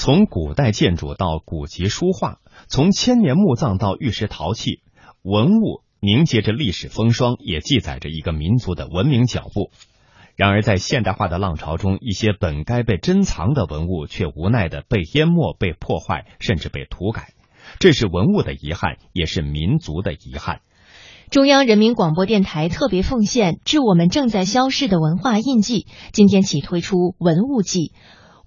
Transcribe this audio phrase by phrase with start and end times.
[0.00, 4.80] 从古代建筑到古籍书画，从千年墓葬到玉石陶器，
[5.20, 9.70] 文物凝结着历史风霜，也记载着一个民族的文明脚步。
[10.36, 17.34] 然而，在现代化的浪潮中，一些本该被珍藏的文物，却无奈的被淹没、被破坏，甚至被涂改。
[17.78, 20.62] 这是文物的遗憾，也是民族的遗憾。
[21.28, 25.86] 中央人民广播电台特别奉献致我们正在消逝的文化印记。
[26.12, 27.92] 今天起推出文物季，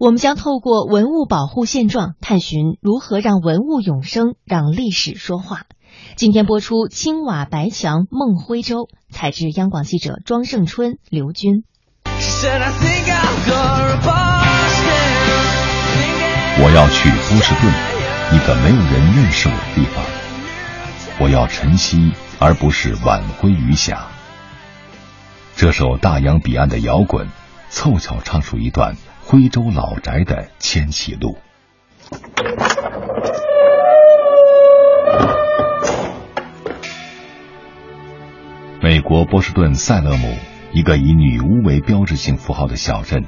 [0.04, 5.62] 我们将透过文物保护现状，探寻如何让文物永生，让历史说话。
[6.18, 11.64] 今天播出青瓦白墙梦徽州，采自央广记者庄胜春、刘军。
[16.60, 17.74] 我要去波士顿，
[18.36, 20.04] 一个没有人认识我的地方。
[21.22, 22.12] 我要晨曦。
[22.40, 24.08] 而不是晚归余霞。
[25.56, 27.30] 这首大洋彼岸的摇滚，
[27.70, 31.38] 凑巧唱出一段徽州老宅的迁徙路。
[38.82, 40.36] 美国波士顿塞勒姆，
[40.74, 43.24] 一个以女巫为标志性符号的小镇，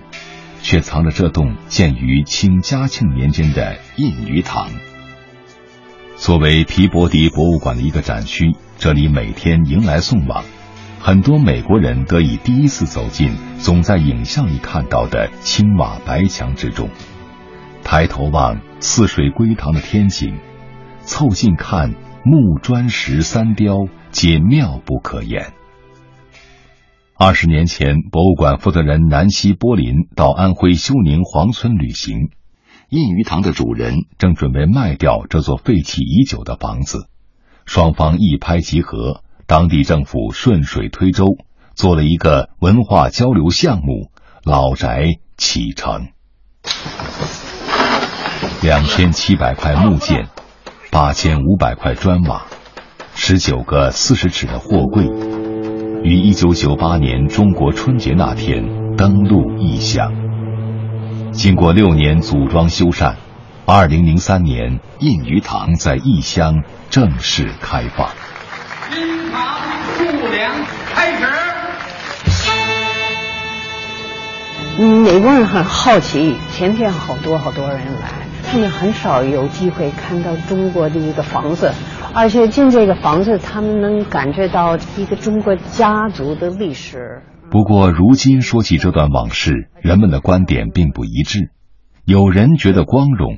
[0.62, 4.70] 却藏着这栋建于清嘉庆年间的印鱼堂。
[6.18, 10.44] 作为皮博迪博物馆的一个展区，这里每天迎来送往，
[11.06, 16.90] 很多美国人得以第一次走进总在影像里看到的青瓦白墙之中，
[17.84, 20.40] 抬头望似水归塘的天景，
[21.02, 25.54] 凑近看木砖石三雕，皆妙不可言。
[27.16, 32.32] 二十年前，博物馆负责人南希·波林到安徽休宁黄村旅行。
[32.90, 37.10] 印鱼塘的主人正准备卖掉这座废弃已久的房子，
[37.68, 41.38] 双方一拍即合，当地政府顺水推舟，
[41.76, 44.10] 做了一个文化交流项目，
[44.44, 46.08] 老宅启程。
[48.64, 50.30] 两千七百块木件，
[50.90, 52.48] 八千五百块砖瓦，
[53.14, 55.06] 十九个四十尺的货柜，
[56.04, 60.12] 于一九九八年中国春节那天登陆异乡。
[61.32, 63.14] 经过六年组装修缮，
[63.68, 68.10] 二零零三年印鱼塘在异乡正式开放。
[74.78, 81.72] 美国人很好奇，前天好多好多人来，他们很少有机会看到中国的一个房子，
[82.14, 87.22] 而且进这个房子，他们能感觉到一个中国家族的历史。
[87.50, 91.52] 不过，如今说起这段往事，人们的观点并不一致。
[92.04, 93.38] 有人觉得光荣，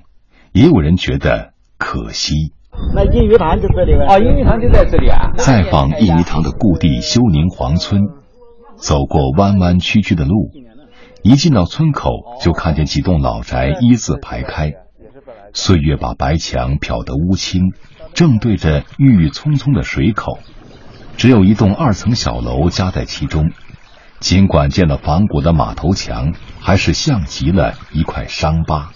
[0.53, 2.51] 也有人觉得可惜。
[2.95, 4.05] 那印尼堂就这里呗？
[4.09, 5.33] 哦，印尼堂就在这里啊！
[5.37, 8.01] 再访印尼堂的故地休宁黄村，
[8.75, 10.49] 走过弯弯曲曲的路，
[11.23, 12.11] 一进到村口，
[12.41, 14.73] 就看见几栋老宅一字排开，
[15.53, 17.73] 岁月把白墙漂得乌青，
[18.13, 20.39] 正对着郁郁葱葱的水口，
[21.17, 23.51] 只有一栋二层小楼夹在其中。
[24.19, 28.91] 尽管建了仿古的马头墙，还是像极了一块伤疤。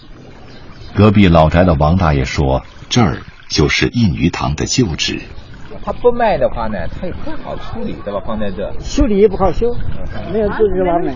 [0.95, 5.21] 隔壁老宅的王大爷说：“这儿就是印鱼塘的旧址。”
[5.83, 8.21] 他不卖的话呢，他也不好处理，对吧？
[8.25, 9.73] 放在这修理也不好修，
[10.31, 11.15] 没有资金来买。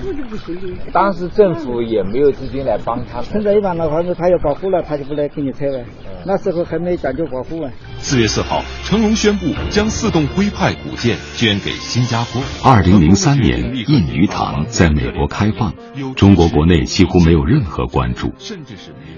[0.92, 3.22] 当时政府也没有资金来帮他。
[3.22, 5.84] 现在一般老房子他要保护了，他就不来给你拆了。
[6.26, 7.72] 那时候还没讲究保护啊。
[8.00, 12.42] 四月四号，成龙宣布将四栋徽派古建捐给新加坡。
[12.64, 15.74] 二零零三年，印鱼塘在美国开放，
[16.16, 18.34] 中国国内几乎没有任何关注。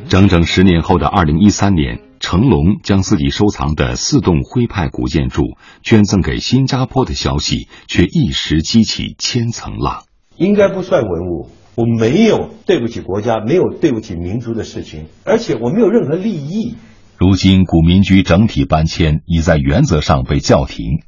[0.09, 2.06] 整整十年后的二零一三年。
[2.19, 5.44] 成龙将自己收藏的四栋徽派古建筑
[5.83, 10.03] 捐赠给新加坡的消息，却一时激起千层浪。
[10.35, 16.75] 应该不算文物，我没有对不起国家，没有对不起民族的事情，而且我没有任何利益。
[17.17, 21.01] 如今古民居整体搬迁已在原则上被叫停，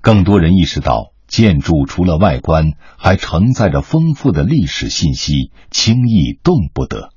[0.00, 7.08] 更多人意识到建筑除了外观，还承载着丰富的历史信息，轻易动不得。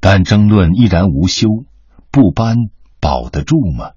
[0.00, 1.46] 但争论依然无休。
[2.12, 2.56] 不搬
[3.00, 3.90] 保得住吗？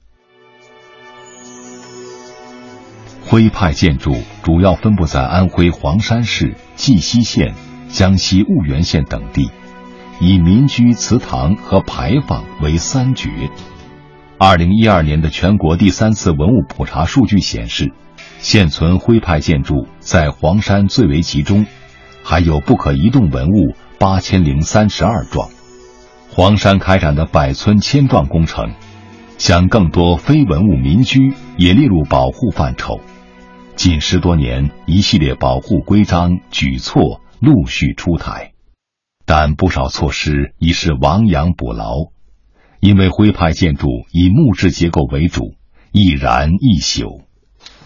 [3.25, 7.55] 徽派建筑主要分布在安徽黄山市、绩溪县、
[7.89, 9.49] 江西婺源县等地，
[10.19, 13.49] 以民居、祠堂和牌坊为三绝。
[14.37, 17.93] 二零一二年的全国第三次文物普查数据显示，
[18.39, 21.65] 现存徽派建筑在黄山最为集中，
[22.23, 25.49] 还有不可移动文物八千零三十二幢。
[26.35, 28.73] 黄山开展的百村千幢工程，
[29.37, 32.99] 将更多非文物民居也列入保护范畴。
[33.75, 38.53] 近十多年，一系列保护规章举措陆续出台。
[39.27, 41.93] 但不少措施已是亡羊补牢，
[42.79, 45.53] 因为徽派建筑以木质结构为主，
[45.91, 47.21] 易燃易朽。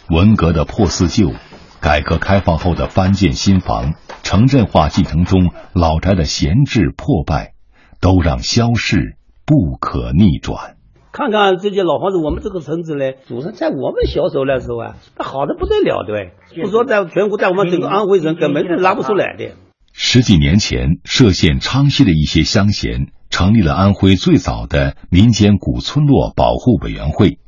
[0.10, 1.34] 文革的破四旧，
[1.82, 7.56] 改革开放后的翻建新房，城镇化进程中老宅的闲置破败，
[8.00, 10.76] 都让消逝不可逆转。
[11.12, 19.56] 看看这些老房子，我们这个村子嘞，祖上在我们小时候那时候啊，那好的不得了，对不说在全国，在我们整个安徽省根本就拿不出来的。
[19.94, 27.40] 十几年前，歙县昌溪的一些乡贤成立了安徽最早的民间古村落保护委员会，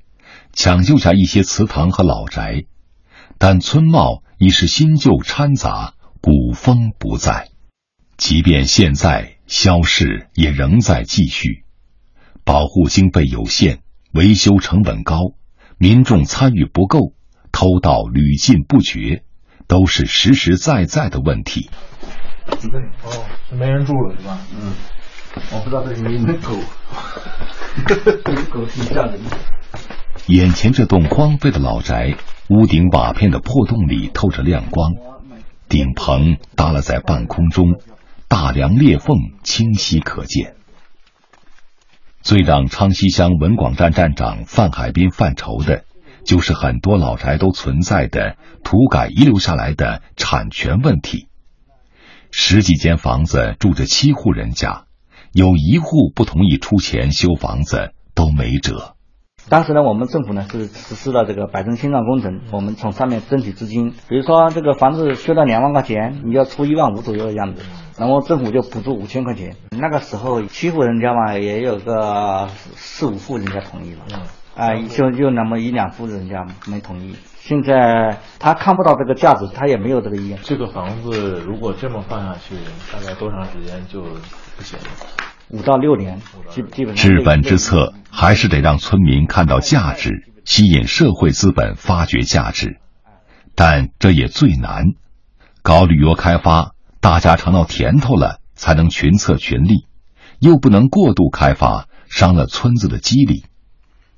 [0.51, 2.63] 抢救下一些祠堂和老宅，
[3.37, 7.48] 但村貌已是新旧掺杂，古风不再。
[8.19, 11.63] 即便现在，消逝也仍在继续。
[12.43, 13.79] 保护经费有限，
[14.11, 15.19] 维修成本高，
[15.77, 17.13] 民众参与不够，
[17.53, 19.23] 偷盗屡禁不绝，
[19.67, 21.69] 都是实实在在的问题。
[22.47, 24.37] 哦，是没人住了是吧？
[24.53, 24.73] 嗯，
[25.53, 26.57] 我不知道这里面有没有狗，
[28.51, 29.37] 狗挺吓人的。
[30.27, 32.17] 眼前这栋荒废的老宅，
[32.49, 34.91] 屋顶瓦片的破洞里透着亮光，
[35.69, 37.79] 顶棚耷拉在半空中，
[38.29, 40.55] 大梁裂缝清晰可见。
[42.21, 45.83] 最让昌溪乡文广站站长范海滨犯愁的，
[46.23, 51.27] 就是很多老宅都存在的土改遗留下来的产权问题。
[52.29, 54.85] 十几间房子住着七户人家，
[55.33, 58.95] 有一户不同意出钱修房子都没辙。
[59.49, 63.95] 当时呢，我们政府呢是实施了这个百城心脏工程，我们从上面争取资金。
[64.07, 67.63] 比如说这个房子修了两万块钱，你要出一万五左右的样子，
[67.97, 69.55] 然后政府就补助五千块钱。
[69.71, 74.21] 那个时候七户人家嘛，也有个四五户人家同意了，
[74.55, 77.15] 啊，就就那么一两户人家没同意。
[77.39, 80.37] 现在他看不到这个价值，他也没有这个意愿。
[80.43, 82.53] 这个房子如果这么放下去，
[82.93, 85.28] 大概多长时间就不行了？
[85.49, 86.19] 五到六年，
[86.49, 87.09] 基基本上。
[87.09, 92.79] 治本之策还是得让村民看到价值，吸引社会资本发掘价值，
[93.55, 94.85] 但这也最难。
[95.61, 99.85] 搞旅游开发，大家尝到甜头了，才能群策群力，
[100.39, 103.45] 又不能过度开发，伤了村子的肌理。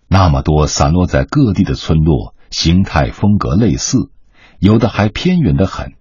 [0.08, 2.36] 那么多散落在各地的村落。
[2.52, 4.12] 形态风格类似，
[4.60, 5.94] 有的还偏远的很，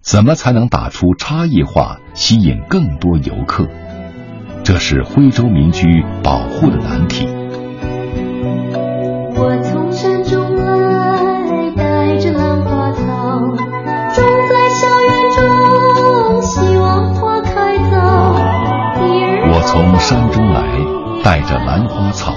[0.00, 3.68] 怎么才能打出差异化，吸引更多游客？
[4.64, 7.26] 这是徽州民居保护的难题。
[9.34, 13.40] 我从山中来，带着兰花草，
[14.14, 17.96] 种在校园中，希望花开早。
[19.50, 20.62] 我从山中来，
[21.24, 22.32] 带着兰花草。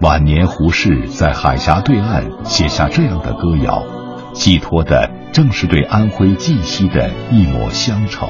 [0.00, 3.84] 晚年，胡适在海峡对岸写下这样的歌谣，
[4.32, 8.28] 寄托的正是对安徽绩溪的一抹乡愁。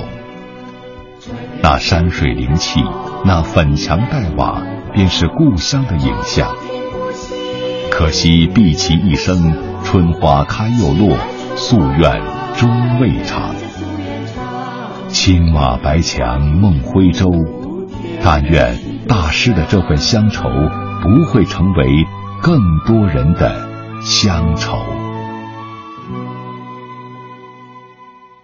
[1.62, 2.81] 那山水灵气，
[3.25, 4.62] 那粉墙黛瓦，
[4.93, 6.55] 便是故乡的影像。
[7.91, 9.55] 可惜毕其一生，
[9.85, 11.17] 春花开又落，
[11.57, 12.23] 夙愿
[12.57, 13.55] 终未偿。
[15.09, 17.27] 青瓦白墙梦徽州，
[18.23, 20.49] 但愿大师的这份乡愁。
[21.03, 21.87] 不会成为
[22.43, 23.67] 更多人的
[24.03, 25.00] 乡愁。